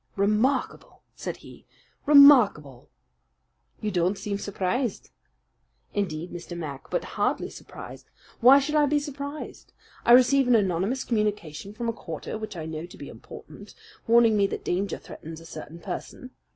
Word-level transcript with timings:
"Remarkable!" 0.15 1.03
said 1.15 1.37
he. 1.45 1.67
"Remarkable!" 2.07 2.89
"You 3.81 3.91
don't 3.91 4.17
seem 4.17 4.39
surprised." 4.39 5.11
"Interested, 5.93 6.31
Mr. 6.31 6.57
Mac, 6.57 6.89
but 6.89 7.03
hardly 7.03 7.51
surprised. 7.51 8.09
Why 8.39 8.57
should 8.57 8.73
I 8.73 8.87
be 8.87 8.97
surprised? 8.97 9.73
I 10.03 10.13
receive 10.13 10.47
an 10.47 10.55
anonymous 10.55 11.03
communication 11.03 11.71
from 11.71 11.87
a 11.87 11.93
quarter 11.93 12.35
which 12.35 12.57
I 12.57 12.65
know 12.65 12.87
to 12.87 12.97
be 12.97 13.09
important, 13.09 13.75
warning 14.07 14.35
me 14.35 14.47
that 14.47 14.65
danger 14.65 14.97
threatens 14.97 15.39
a 15.39 15.45
certain 15.45 15.77
person. 15.77 16.31